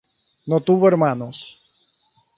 [0.47, 1.59] No tuvo hermanos.